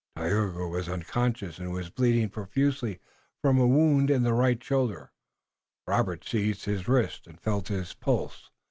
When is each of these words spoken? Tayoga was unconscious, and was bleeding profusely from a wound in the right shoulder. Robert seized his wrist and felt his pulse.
Tayoga 0.15 0.67
was 0.67 0.89
unconscious, 0.89 1.59
and 1.59 1.71
was 1.71 1.91
bleeding 1.91 2.27
profusely 2.27 2.99
from 3.43 3.59
a 3.59 3.67
wound 3.67 4.09
in 4.09 4.23
the 4.23 4.33
right 4.33 4.63
shoulder. 4.63 5.11
Robert 5.85 6.25
seized 6.25 6.65
his 6.65 6.87
wrist 6.87 7.27
and 7.27 7.39
felt 7.39 7.67
his 7.67 7.93
pulse. 7.93 8.49